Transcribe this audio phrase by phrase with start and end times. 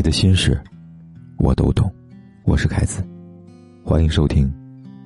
[0.00, 0.58] 你的心事，
[1.36, 1.94] 我都懂。
[2.44, 3.06] 我是凯子，
[3.84, 4.46] 欢迎收听《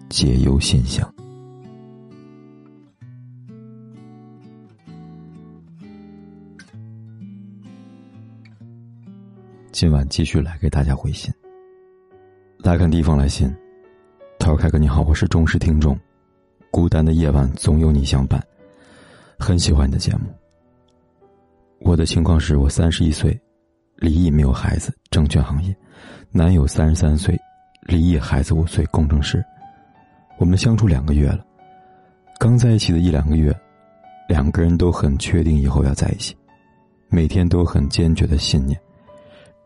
[0.09, 1.05] 解忧信箱》。
[9.73, 11.35] 今晚继续来给大家回信。
[12.59, 13.53] 来看第一封来信，
[14.39, 15.99] 他说：“凯哥你好，我是忠实听众，
[16.71, 18.41] 孤单的夜晚总有你相伴，
[19.41, 20.33] 很喜欢你的节目。
[21.81, 23.37] 我的情况是我三十一岁。”
[24.05, 25.75] 离异没有孩子，证券行业，
[26.31, 27.41] 男友三十三岁，
[27.81, 29.43] 离异孩子五岁，工程师。
[30.37, 31.43] 我们相处两个月了，
[32.39, 33.51] 刚在一起的一两个月，
[34.29, 36.37] 两个人都很确定以后要在一起，
[37.09, 38.79] 每天都很坚决的信念。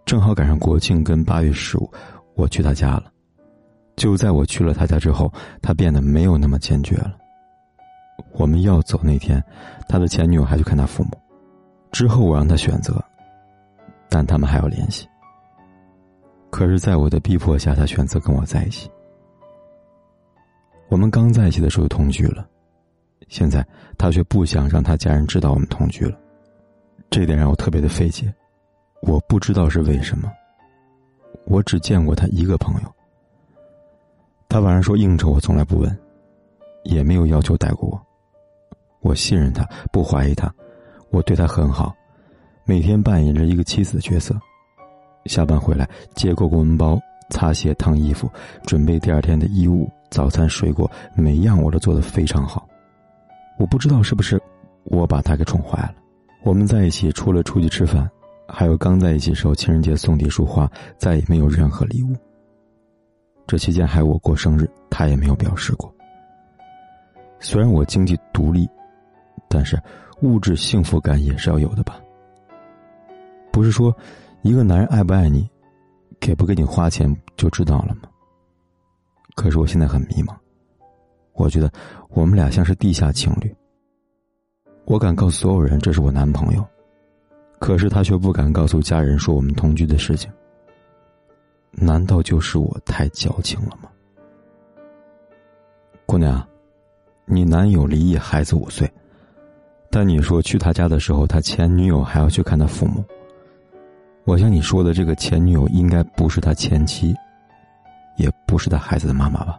[0.06, 1.90] 正好赶上国庆跟八月十五，
[2.36, 3.10] 我去他家了。
[3.96, 7.16] 就在我去了他家之后，他变得没有那么坚决了。
[8.34, 9.42] 我们要走那天，
[9.88, 11.10] 他的前女友还去看他父母，
[11.90, 13.04] 之后我让他选择。
[14.08, 15.08] 但他们还要联系。
[16.50, 18.90] 可是，在我的逼迫下，他选择跟我在一起。
[20.88, 22.48] 我们刚在一起的时候同居了，
[23.28, 23.66] 现在
[23.98, 26.18] 他却不想让他家人知道我们同居了，
[27.10, 28.32] 这点让我特别的费解。
[29.02, 30.32] 我不知道是为什么。
[31.44, 32.94] 我只见过他一个朋友。
[34.48, 35.98] 他晚上说应酬我从来不问，
[36.84, 38.00] 也没有要求带过我。
[39.00, 40.50] 我信任他，不怀疑他，
[41.10, 41.94] 我对他很好。
[42.68, 44.38] 每天扮演着一个妻子的角色，
[45.24, 48.30] 下班回来接过公文包、擦鞋、烫衣服，
[48.66, 52.68] 准备第二天的衣物、早餐、水果，每样我都做得非常好。
[53.58, 54.38] 我不知道是不是
[54.84, 55.94] 我把他给宠坏了。
[56.42, 58.06] 我们在一起，除了出去吃饭，
[58.46, 62.14] 还有刚在一起时候情人节送的一束花，再也没有任何礼物。
[63.46, 65.90] 这期间还有我过生日，他也没有表示过。
[67.40, 68.68] 虽然我经济独立，
[69.48, 69.80] 但是
[70.20, 71.98] 物质幸福感也是要有的吧。
[73.58, 73.92] 不是说，
[74.42, 75.50] 一个男人爱不爱你，
[76.20, 78.02] 给不给你花钱就知道了吗？
[79.34, 80.32] 可是我现在很迷茫，
[81.32, 81.68] 我觉得
[82.10, 83.52] 我们俩像是地下情侣。
[84.84, 86.64] 我敢告诉所有人这是我男朋友，
[87.58, 90.30] 可是他却不敢告诉家人说我们同居的事情。
[91.72, 93.90] 难道就是我太矫情了吗？
[96.06, 96.46] 姑娘，
[97.24, 98.88] 你男友离异，孩子五岁，
[99.90, 103.04] 但你说去他家的时候，他前女友还要去看他父母。
[104.28, 107.16] 我想你说的这个前女友应该不是他前妻，
[108.18, 109.58] 也不是他孩子的妈妈吧？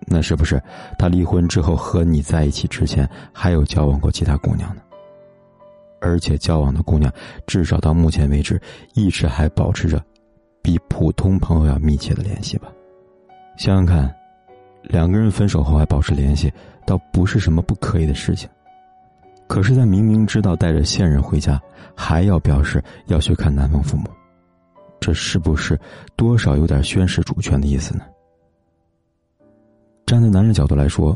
[0.00, 0.62] 那是不是
[0.98, 4.82] 他离婚之后和你在一起之前还有交往过其他姑娘呢？
[5.98, 7.10] 而且交往的姑娘
[7.46, 8.60] 至少到目前为止
[8.92, 10.04] 一直还保持着
[10.60, 12.68] 比普通朋友要密切的联系吧？
[13.56, 14.14] 想想看，
[14.82, 16.52] 两个人分手后还保持联系，
[16.84, 18.46] 倒不是什么不可以的事情。
[19.52, 21.60] 可是，在明明知道带着现任回家，
[21.94, 24.04] 还要表示要去看男方父母，
[24.98, 25.78] 这是不是
[26.16, 28.02] 多少有点宣示主权的意思呢？
[30.06, 31.14] 站在男人角度来说，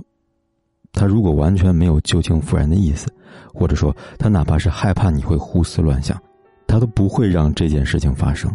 [0.92, 3.10] 他如果完全没有旧情复燃的意思，
[3.54, 6.22] 或者说他哪怕是害怕你会胡思乱想，
[6.66, 8.54] 他都不会让这件事情发生，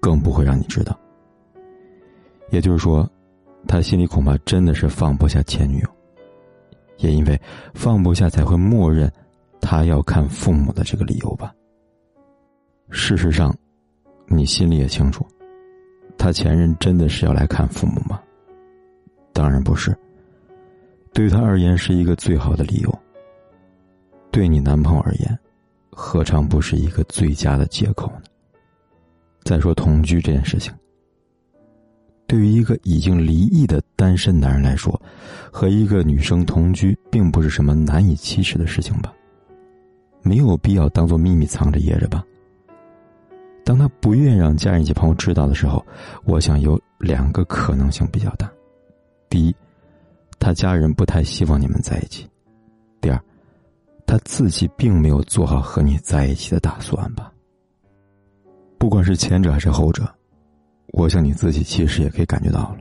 [0.00, 0.98] 更不会让你知道。
[2.48, 3.06] 也就是说，
[3.68, 5.93] 他心里恐怕真的是放不下前女友。
[6.98, 7.40] 也因为
[7.74, 9.10] 放不下，才会默认
[9.60, 11.52] 他要看父母的这个理由吧。
[12.90, 13.54] 事实上，
[14.26, 15.26] 你心里也清楚，
[16.16, 18.20] 他前任真的是要来看父母吗？
[19.32, 19.96] 当然不是。
[21.12, 22.98] 对他而言是一个最好的理由。
[24.30, 25.38] 对你男朋友而言，
[25.90, 28.22] 何尝不是一个最佳的借口呢？
[29.44, 30.72] 再说同居这件事情。
[32.26, 35.00] 对于一个已经离异的单身男人来说，
[35.56, 39.14] 和一个女生同居并不是什么难以启齿的事情吧？
[40.20, 42.24] 没有必要当做秘密藏着掖着吧？
[43.64, 45.86] 当他不愿让家人及朋友知道的时候，
[46.24, 48.50] 我想有两个可能性比较大：
[49.30, 49.54] 第一，
[50.40, 52.26] 他家人不太希望你们在一起；
[53.00, 53.20] 第二，
[54.08, 57.32] 他自己并没有做好和你在一起的打算吧？
[58.76, 60.02] 不管是前者还是后者。
[60.88, 62.78] 我想你自己其实也可以感觉到了，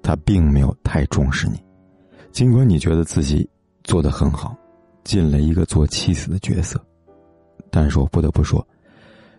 [0.00, 1.60] 他并没有太重视你，
[2.32, 3.48] 尽管你觉得自己
[3.84, 4.56] 做的很好，
[5.04, 6.82] 进了一个做妻子的角色，
[7.70, 8.66] 但是我不得不说，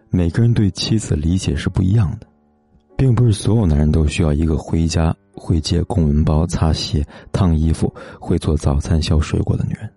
[0.09, 2.27] 每个人对妻子理解是不一样的，
[2.95, 9.91] 并不是所有男人都需要一个回家会接公文包、擦鞋、烫衣服、会做早餐、削水果的女人，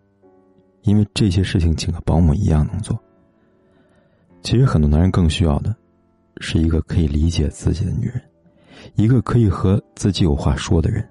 [0.82, 2.98] 因为这些事情请个保姆一样能做。
[4.42, 5.74] 其实很多男人更需要的。
[6.38, 8.20] 是一个可以理解自己的女人，
[8.94, 11.02] 一个可以和自己有话说的人。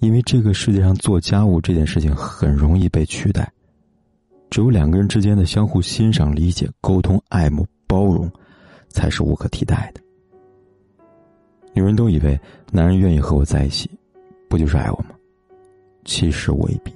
[0.00, 3.50] 因为这个世界上做家务这件事情很容易被取代，
[4.48, 8.30] 只有两个人之间的相互欣赏、理解、沟通、爱慕，包容，
[8.88, 10.00] 才是无可替代的。
[11.74, 12.38] 女人都以为
[12.72, 13.90] 男人愿意和我在一起，
[14.48, 15.10] 不就是爱我吗？
[16.06, 16.92] 其实未必。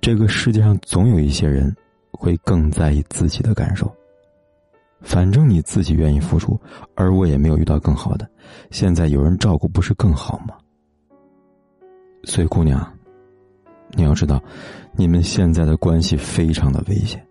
[0.00, 1.74] 这个世界上总有一些人，
[2.12, 3.92] 会更在意自己的感受。
[5.00, 6.58] 反正你自己愿意付出，
[6.94, 8.30] 而我也没有遇到更好的，
[8.70, 10.54] 现在有人照顾不是更好吗？
[12.24, 12.86] 所以，姑娘，
[13.92, 14.42] 你要知道，
[14.92, 17.24] 你们现在的关系非常的危险。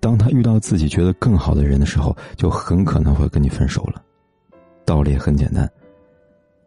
[0.00, 4.02] 当他遇到自己觉得更好的人的时候，就很可能会跟你分手了。
[4.84, 5.70] 道理也很简单，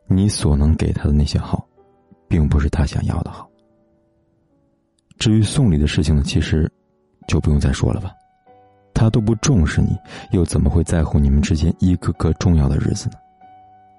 [0.07, 1.67] 你所能给他的那些好，
[2.27, 3.47] 并不是他想要的好。
[5.19, 6.71] 至于送礼的事情呢，其实
[7.27, 8.11] 就不用再说了吧。
[8.93, 9.95] 他都不重视你，
[10.31, 13.15] 又怎么会在乎你们之间一个个重要的日子呢？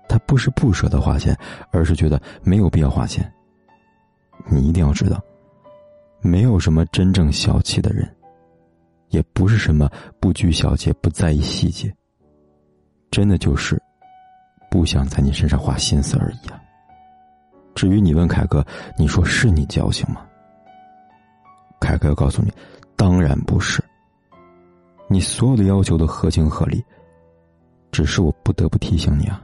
[0.09, 1.37] 他不是不舍得花钱，
[1.71, 3.31] 而是觉得没有必要花钱。
[4.47, 5.21] 你一定要知道，
[6.21, 8.09] 没有什么真正小气的人，
[9.09, 11.95] 也不是什么不拘小节、不在意细节，
[13.11, 13.81] 真的就是
[14.71, 16.61] 不想在你身上花心思而已啊。
[17.75, 18.65] 至于你问凯哥，
[18.97, 20.27] 你说是你矫情吗？
[21.81, 22.53] 凯哥告诉你，
[22.97, 23.83] 当然不是。
[25.09, 26.85] 你所有的要求都合情合理，
[27.93, 29.43] 只是我不得不提醒你啊。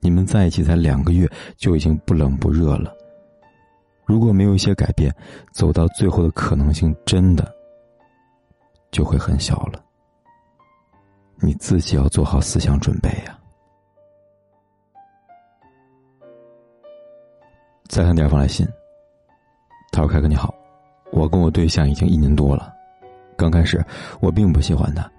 [0.00, 2.94] 你们在一起才两个月，就已经不冷不热了。
[4.04, 5.14] 如果没有一些改变，
[5.52, 7.54] 走到最后的可能性真的
[8.90, 9.82] 就会很小了。
[11.40, 13.38] 你自己要做好思想准备呀。
[17.88, 18.66] 再看第二封来信，
[19.92, 20.54] 他说：“凯哥你好，
[21.10, 22.74] 我跟我对象已经一年多了。”
[23.36, 23.84] 刚开始，
[24.20, 25.10] 我并不喜欢他，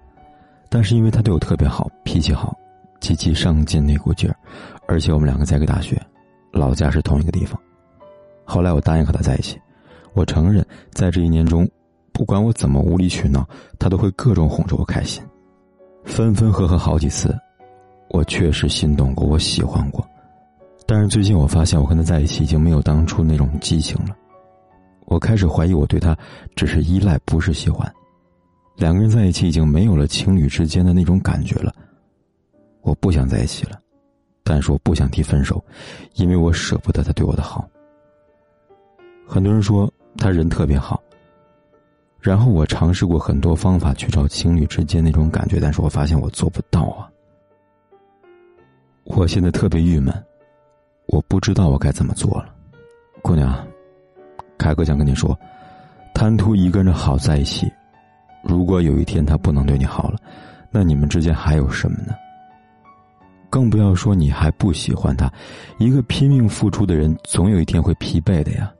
[0.70, 2.58] 但是因为他对我特别好，脾气好，
[3.00, 4.36] 积极上进那股劲儿，
[4.88, 6.02] 而且我们两个在一个大学，
[6.52, 7.60] 老家是同一个地方。
[8.44, 9.60] 后来我答应和他在一起，
[10.14, 11.70] 我承认，在这一年中，
[12.12, 13.48] 不管我怎么无理取闹，
[13.78, 15.24] 他都会各种哄着我开心。
[16.04, 17.38] 分分合合好几次，
[18.10, 20.04] 我确实心动过，我喜欢过，
[20.88, 24.16] 但是最近我发现，我跟他在一起已经没有当初那种激情了。
[25.06, 26.18] 我开始怀疑，我对他
[26.56, 27.92] 只是依赖，不是喜欢。
[28.78, 31.74] 两个人在一起已经没有了情侣之间的那种感觉了，
[32.82, 33.80] 我不想在一起了，
[34.44, 35.64] 但是我不想提分手，
[36.16, 37.68] 因为我舍不得他对我的好。
[39.28, 41.02] 很多人说他人特别好，
[42.20, 47.10] 然后我尝试过很多方法去找情侣之间那种感觉，但是我发现我做不到啊。
[49.04, 50.14] 我现在特别郁闷，
[51.08, 52.54] 我不知道我该怎么做了，
[53.22, 53.68] 姑娘，
[54.58, 55.38] 凯哥想跟你说，
[56.14, 57.72] 贪图一个人好在一起。
[58.44, 60.20] 如果有一天他不能对你好了，
[60.72, 62.14] 那你们之间还有什么呢？
[63.50, 65.32] 更不要说你还不喜欢他。
[65.78, 68.72] 一个拼命付出的人，总有一天会疲惫的呀。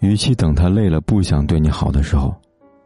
[0.00, 2.34] 与其等他累了不想对你好的时候，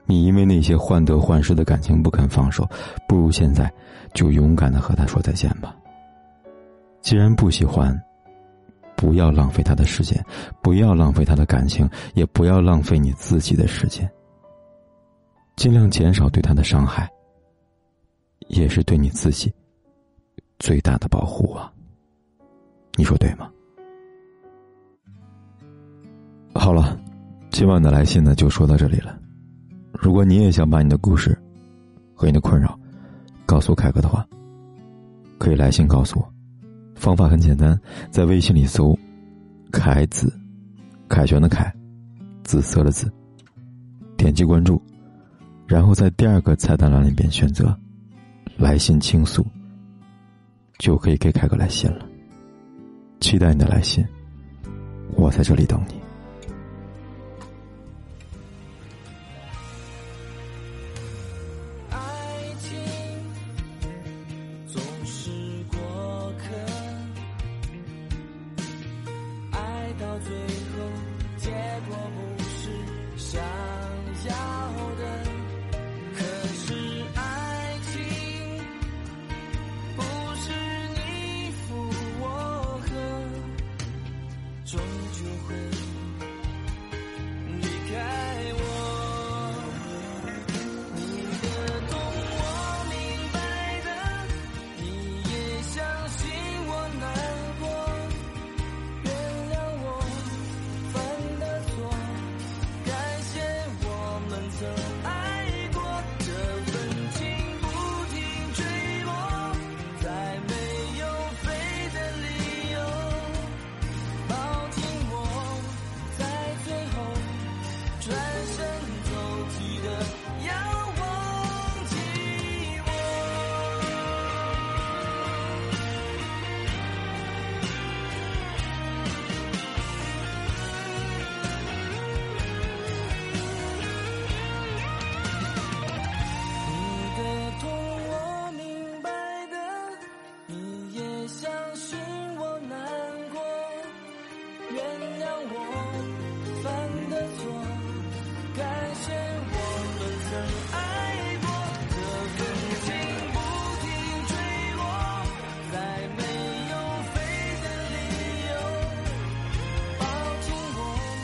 [0.06, 2.68] 你因为那些患得患失的感情不肯放手，
[3.06, 3.70] 不如现在
[4.14, 5.76] 就勇敢的和他说再见吧。
[7.02, 7.94] 既然不喜欢，
[8.96, 10.24] 不要浪费他的时间，
[10.62, 14.08] 不要浪费他的感情，也不要浪费你自己的时间。
[15.56, 17.06] 尽量减少对他的伤害，
[18.48, 19.52] 也是对你自己
[20.62, 21.72] 最大的保护啊！
[22.96, 23.50] 你说对吗？
[26.54, 26.96] 好了，
[27.50, 29.18] 今晚的来信呢就说到这里了。
[29.92, 31.36] 如果你也想把你的故事
[32.14, 32.78] 和你的困扰
[33.44, 34.24] 告诉凯哥的话，
[35.36, 36.32] 可以来信告诉我。
[36.94, 37.76] 方法很简单，
[38.12, 38.96] 在微信里搜
[39.72, 40.32] “凯子”，
[41.10, 41.74] 凯旋的凯，
[42.44, 43.12] 紫色的紫，
[44.16, 44.80] 点击关注。
[45.66, 47.76] 然后在第二个菜单栏里边选择
[48.56, 49.44] “来信倾诉”，
[50.82, 52.04] 就可以给凯哥来信了。
[53.20, 54.04] 期待你的来信，
[55.14, 56.01] 我在这里等你。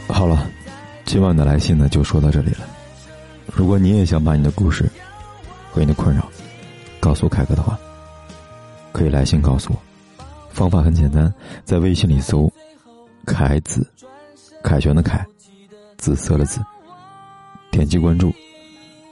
[0.08, 0.50] 好了，
[1.04, 2.66] 今晚的来信呢就说到这里了。
[3.54, 4.90] 如果你也想把你的故事
[5.70, 6.28] 和你的困扰
[6.98, 7.78] 告诉凯哥的话，
[8.90, 9.78] 可以来信告诉我。
[10.50, 11.32] 方法很简单，
[11.64, 12.52] 在微信里搜
[13.24, 13.86] “凯子”，
[14.64, 15.24] 凯旋的凯，
[15.98, 16.60] 紫色的紫，
[17.70, 18.34] 点击关注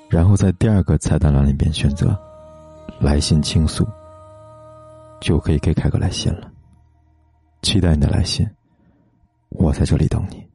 [0.09, 2.17] 然后在第二个菜单栏里边选择
[3.01, 3.87] “来信倾诉”，
[5.21, 6.51] 就可以给凯哥来信了。
[7.63, 8.49] 期待你的来信，
[9.49, 10.47] 我在这里等你。